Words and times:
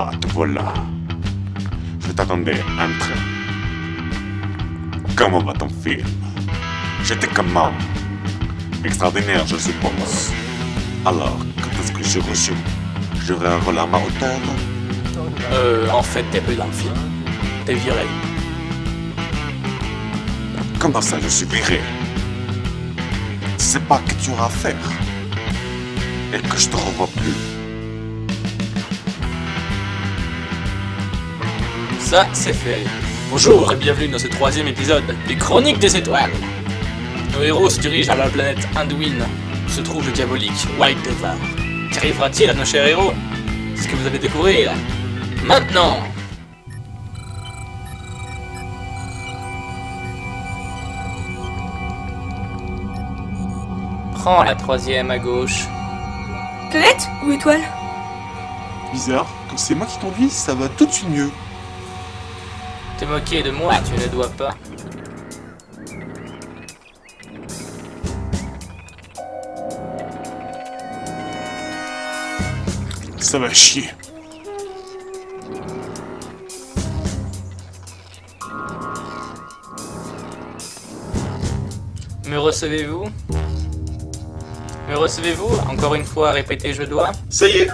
Ah, 0.00 0.12
te 0.20 0.28
voilà. 0.28 0.72
Je 2.06 2.12
t'attendais 2.12 2.60
un 2.78 2.88
train. 3.00 3.20
Comment 5.16 5.40
va 5.40 5.52
ton 5.54 5.68
film? 5.68 6.06
J'étais 7.02 7.26
comment 7.26 7.72
Extraordinaire, 8.84 9.44
je 9.44 9.56
suppose. 9.56 10.32
Alors, 11.04 11.36
quand 11.60 11.82
est-ce 11.82 11.90
que 11.90 12.04
je 12.04 12.20
reçu? 12.30 12.52
J'aurai 13.26 13.48
un 13.48 13.58
rôle 13.58 13.76
à 13.76 13.86
ma 13.86 13.98
hauteur? 13.98 14.38
Euh, 15.50 15.90
en 15.90 16.04
fait, 16.04 16.22
t'es 16.30 16.42
plus 16.42 16.54
dans 16.54 16.66
le 16.66 16.72
film. 16.72 16.94
T'es 17.66 17.74
viré. 17.74 18.06
Comment 20.78 21.00
ça, 21.00 21.18
je 21.20 21.26
suis 21.26 21.46
viré? 21.46 21.80
C'est 23.56 23.82
pas 23.88 23.98
que 24.06 24.14
tu 24.22 24.30
auras 24.30 24.46
à 24.46 24.48
faire. 24.48 24.90
Et 26.32 26.38
que 26.38 26.56
je 26.56 26.68
te 26.68 26.76
revois 26.76 27.08
plus. 27.16 27.47
Ça, 32.08 32.26
c'est 32.32 32.54
fait. 32.54 32.86
Bonjour 33.30 33.70
et 33.70 33.76
bienvenue 33.76 34.08
dans 34.08 34.18
ce 34.18 34.28
troisième 34.28 34.66
épisode 34.66 35.04
des 35.26 35.36
Chroniques 35.36 35.78
des 35.78 35.94
Étoiles. 35.94 36.30
Nos 37.34 37.42
héros 37.42 37.68
se 37.68 37.78
dirigent 37.80 38.10
à 38.10 38.16
la 38.16 38.30
planète 38.30 38.66
Anduin, 38.74 39.26
où 39.66 39.68
se 39.68 39.82
trouve 39.82 40.06
le 40.06 40.12
diabolique 40.12 40.66
White 40.80 40.96
Devil. 41.04 41.92
Qu'arrivera-t-il 41.92 42.48
à 42.48 42.54
nos 42.54 42.64
chers 42.64 42.86
héros? 42.86 43.12
C'est 43.74 43.82
ce 43.82 43.88
que 43.88 43.96
vous 43.96 44.06
allez 44.06 44.18
découvrir 44.18 44.72
maintenant. 45.44 45.98
Prends 54.14 54.44
la 54.44 54.54
troisième 54.54 55.10
à 55.10 55.18
gauche. 55.18 55.66
Planète 56.70 57.06
ou 57.26 57.32
étoile? 57.32 57.60
Bizarre, 58.94 59.26
quand 59.50 59.58
c'est 59.58 59.74
moi 59.74 59.86
qui 59.86 59.98
conduis, 59.98 60.30
ça 60.30 60.54
va 60.54 60.70
tout 60.70 60.86
de 60.86 60.90
suite 60.90 61.10
mieux. 61.10 61.30
Te 62.98 63.04
moquer 63.04 63.44
de 63.44 63.52
moi, 63.52 63.74
tu 63.86 63.92
ne 63.92 64.08
dois 64.08 64.28
pas. 64.28 64.56
Ça 73.20 73.38
va 73.38 73.50
chier. 73.50 73.88
Me 82.26 82.36
recevez-vous? 82.36 83.04
Me 84.88 84.96
recevez-vous? 84.96 85.70
Encore 85.70 85.94
une 85.94 86.04
fois, 86.04 86.32
répétez 86.32 86.74
je 86.74 86.82
dois. 86.82 87.12
Ça 87.30 87.46
y 87.46 87.58
est 87.58 87.68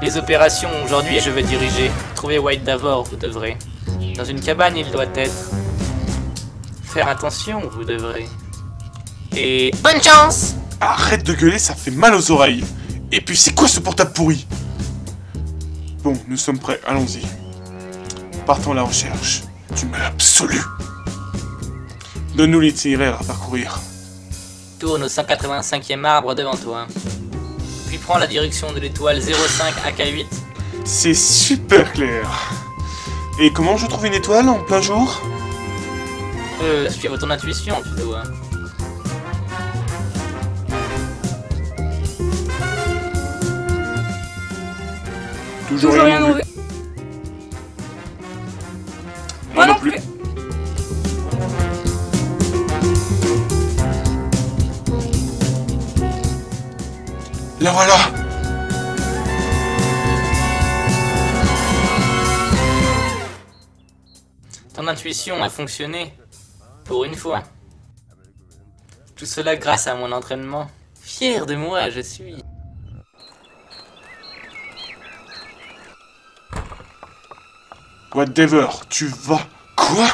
Les 0.00 0.16
opérations 0.16 0.70
aujourd'hui, 0.84 1.18
je 1.18 1.30
vais 1.30 1.42
diriger. 1.42 1.90
Trouver 2.14 2.38
White 2.38 2.62
Davor, 2.62 3.02
vous 3.02 3.16
devrez. 3.16 3.56
Dans 4.16 4.24
une 4.24 4.40
cabane, 4.40 4.76
il 4.76 4.90
doit 4.90 5.06
être. 5.14 5.50
Faire 6.84 7.08
attention, 7.08 7.60
vous 7.72 7.84
devrez. 7.84 8.28
Et. 9.36 9.72
Bonne 9.82 10.00
chance 10.02 10.54
Arrête 10.80 11.24
de 11.24 11.32
gueuler, 11.32 11.58
ça 11.58 11.74
fait 11.74 11.90
mal 11.90 12.14
aux 12.14 12.30
oreilles. 12.30 12.64
Et 13.10 13.20
puis 13.20 13.36
c'est 13.36 13.54
quoi 13.54 13.68
ce 13.68 13.80
portable 13.80 14.12
pourri? 14.12 14.46
Bon, 16.02 16.12
nous 16.28 16.36
sommes 16.36 16.58
prêts, 16.58 16.80
allons-y. 16.86 17.22
Partons 18.46 18.72
à 18.72 18.74
la 18.74 18.82
recherche 18.82 19.42
du 19.76 19.86
mal 19.86 20.02
absolu. 20.02 20.60
Donne-nous 22.36 22.60
l'itinéraire 22.60 23.18
à 23.20 23.24
parcourir. 23.24 23.80
Tourne 24.78 25.04
au 25.04 25.08
185e 25.08 26.04
arbre 26.04 26.34
devant 26.34 26.56
toi. 26.56 26.86
Puis 27.88 27.98
prends 27.98 28.18
la 28.18 28.26
direction 28.26 28.72
de 28.72 28.80
l'étoile 28.80 29.22
05 29.22 29.74
AK8. 29.86 30.26
C'est 30.84 31.14
super 31.14 31.92
clair. 31.92 32.28
Et 33.40 33.52
comment 33.52 33.76
je 33.76 33.86
trouve 33.86 34.06
une 34.06 34.14
étoile 34.14 34.48
en 34.48 34.60
plein 34.60 34.80
jour? 34.80 35.20
Euh, 36.62 36.88
suivre 36.88 37.18
ton 37.18 37.30
intuition, 37.30 37.74
tu 37.82 38.02
dois. 38.02 38.22
Toujours, 45.68 45.90
Toujours 45.90 46.04
rien 46.04 46.04
rien 46.04 46.20
non 46.20 46.34
plus. 46.34 46.42
Moi 49.54 49.66
non 49.66 49.74
plus. 49.74 49.96
La 57.60 57.72
voilà 57.72 58.23
Ton 64.84 64.90
intuition 64.90 65.42
a 65.42 65.48
fonctionné. 65.48 66.12
Pour 66.84 67.06
une 67.06 67.14
fois. 67.14 67.42
Tout 69.16 69.24
cela 69.24 69.56
grâce 69.56 69.86
à 69.86 69.94
mon 69.94 70.12
entraînement. 70.12 70.70
Fier 71.00 71.46
de 71.46 71.56
moi, 71.56 71.88
je 71.88 72.02
suis. 72.02 72.36
Whatever, 78.14 78.66
tu 78.90 79.06
vas... 79.06 79.40
Quoi? 79.74 80.06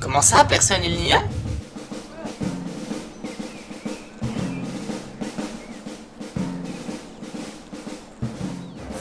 Comment 0.00 0.22
ça, 0.22 0.44
personne 0.44 0.84
il 0.84 0.94
n'y 0.94 1.12
a? 1.12 1.22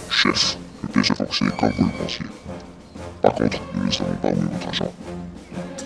Chef, 0.09 0.57
le 0.81 0.87
piège 0.89 1.11
a 1.11 1.15
fonctionné 1.15 1.51
comme 1.59 1.69
vous 1.73 1.85
le 1.85 1.91
pensiez. 1.91 2.25
Par 3.21 3.33
contre, 3.33 3.59
nous 3.75 3.85
ne 3.85 3.91
savons 3.91 4.13
pas 4.15 4.29
où 4.29 4.31
est 4.31 4.53
votre 4.53 4.69
agent. 4.69 4.91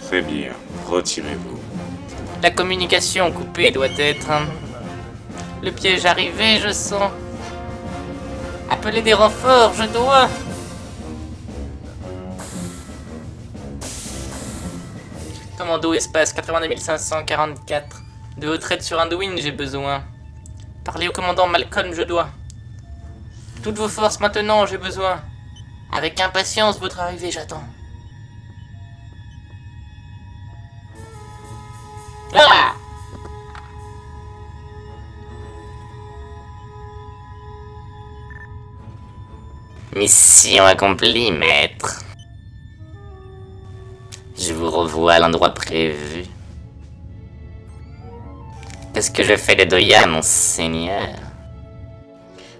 Très 0.07 0.21
bien, 0.21 0.51
retirez-vous. 0.87 1.59
La 2.41 2.51
communication 2.51 3.31
coupée 3.31 3.71
doit 3.71 3.87
être. 3.97 4.29
hein. 4.31 4.45
Le 5.63 5.71
piège 5.71 6.05
arrivé, 6.05 6.59
je 6.59 6.71
sens. 6.71 7.11
Appeler 8.69 9.01
des 9.01 9.13
renforts, 9.13 9.73
je 9.73 9.83
dois. 9.85 10.27
Commando 15.57 15.93
espace 15.93 16.33
82 16.33 16.77
544. 16.77 18.01
De 18.37 18.47
retraite 18.49 18.83
sur 18.83 18.99
Anduin, 18.99 19.35
j'ai 19.37 19.51
besoin. 19.51 20.03
Parlez 20.83 21.07
au 21.07 21.11
commandant 21.11 21.47
Malcolm, 21.47 21.93
je 21.93 22.01
dois. 22.03 22.27
Toutes 23.63 23.77
vos 23.77 23.87
forces 23.87 24.19
maintenant, 24.19 24.65
j'ai 24.65 24.77
besoin. 24.77 25.21
Avec 25.91 26.19
impatience, 26.19 26.79
votre 26.79 26.99
arrivée, 26.99 27.31
j'attends. 27.31 27.63
Ah 32.33 32.73
Mission 39.95 40.65
accomplie, 40.65 41.31
maître. 41.31 42.03
Je 44.37 44.53
vous 44.53 44.69
revois 44.69 45.13
à 45.13 45.19
l'endroit 45.19 45.53
prévu. 45.53 46.25
Qu'est-ce 48.93 49.11
que 49.11 49.23
je 49.23 49.37
fais 49.37 49.55
de 49.55 49.63
Doya, 49.63 50.05
mon 50.05 50.21
seigneur? 50.21 51.15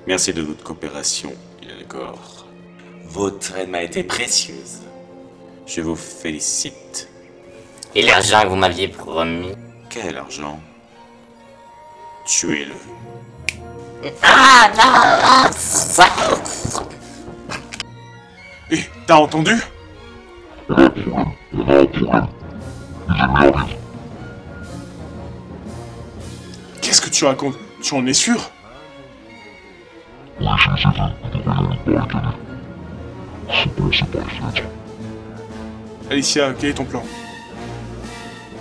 Merci 0.08 0.34
de 0.34 0.42
votre 0.42 0.64
coopération, 0.64 1.34
Ilgor. 1.62 2.45
Votre 3.16 3.56
aide 3.56 3.70
m'a 3.70 3.82
été 3.82 4.04
précieuse. 4.04 4.82
Je 5.66 5.80
vous 5.80 5.96
félicite. 5.96 7.08
Et 7.96 8.02
l'argent 8.02 8.42
que 8.42 8.48
vous 8.48 8.58
m'aviez 8.58 8.90
promis? 8.90 9.54
Quel 9.90 10.18
argent? 10.18 10.60
Tuez-le. 12.26 12.74
Ah 14.22 14.70
non 14.76 15.50
ça... 15.58 16.08
Eh, 18.70 18.84
t'as 19.08 19.16
entendu? 19.16 19.56
Qu'est-ce 26.82 27.00
que 27.00 27.10
tu 27.10 27.24
racontes? 27.24 27.56
Tu 27.82 27.94
en 27.94 28.06
es 28.08 28.14
sûr? 28.14 28.52
Alicia, 36.10 36.54
quel 36.54 36.70
est 36.70 36.74
ton 36.74 36.86
plan? 36.86 37.04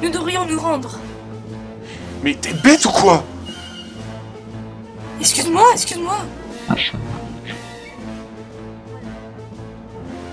Nous 0.03 0.11
devrions 0.11 0.47
nous 0.47 0.59
rendre. 0.59 0.99
Mais 2.23 2.35
t'es 2.35 2.53
bête 2.55 2.85
ou 2.85 2.91
quoi? 2.91 3.25
Excuse-moi, 5.21 5.65
excuse-moi. 5.73 6.19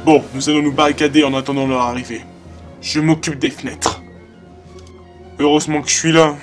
Bon, 0.05 0.23
nous 0.33 0.49
allons 0.49 0.63
nous 0.63 0.71
barricader 0.71 1.23
en 1.23 1.33
attendant 1.33 1.67
leur 1.67 1.81
arrivée. 1.81 2.25
Je 2.81 2.99
m'occupe 2.99 3.37
des 3.37 3.51
fenêtres. 3.51 4.01
Heureusement 5.37 5.81
que 5.81 5.89
je 5.89 5.95
suis 5.95 6.11
là. 6.11 6.35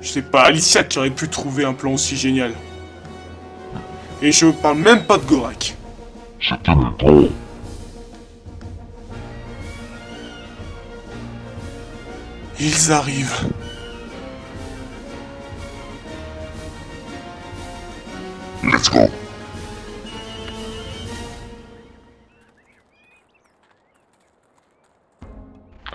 Je 0.00 0.08
sais 0.08 0.22
pas, 0.22 0.42
Alicia 0.42 0.84
qui 0.84 0.98
aurait 0.98 1.10
pu 1.10 1.28
trouver 1.28 1.64
un 1.64 1.74
plan 1.74 1.92
aussi 1.92 2.16
génial. 2.16 2.54
Et 4.22 4.32
je 4.32 4.46
parle 4.46 4.78
même 4.78 5.04
pas 5.04 5.18
de 5.18 5.24
Gorak. 5.24 5.76
C'était 6.40 6.72
temps. 6.72 6.94
Ils 12.58 12.92
arrivent. 12.92 13.50
Let's 18.64 18.90
go. 18.90 19.00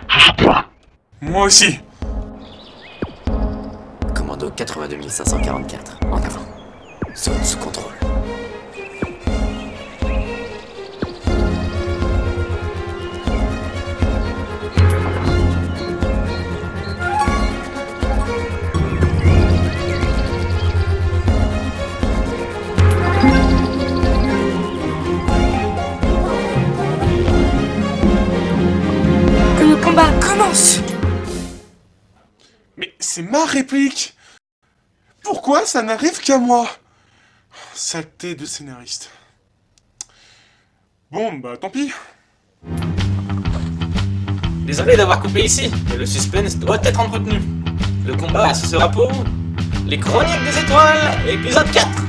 Je 0.07 0.19
suis 0.19 0.33
prêt. 0.33 0.51
Moi 1.21 1.45
aussi. 1.45 1.79
Commando 4.13 4.51
82 4.51 5.09
544, 5.09 5.97
en 6.12 6.17
avant. 6.17 6.45
Zone 7.15 7.44
sous 7.44 7.57
contrôle. 7.57 8.00
C'est 33.13 33.24
ma 33.24 33.44
réplique 33.44 34.16
Pourquoi 35.22 35.66
ça 35.66 35.81
n'arrive 35.81 36.22
qu'à 36.22 36.38
moi? 36.38 36.66
Saleté 37.74 38.36
de 38.36 38.46
scénariste. 38.46 39.10
Bon, 41.12 41.34
bah 41.34 41.58
tant 41.58 41.69
pis. 41.69 41.92
Désolé 44.66 44.96
d'avoir 44.96 45.19
coupé 45.19 45.44
ici, 45.44 45.69
mais 45.90 45.98
le 45.98 46.06
suspense 46.06 46.56
doit 46.56 46.80
être 46.86 47.02
entretenu. 47.02 47.42
Le 48.06 48.16
combat, 48.16 48.54
ce 48.54 48.66
sera 48.66 48.90
pour 48.90 49.12
les 49.86 50.00
Chroniques 50.00 50.44
des 50.46 50.60
Étoiles, 50.60 51.28
épisode 51.28 51.69
4 51.69 52.00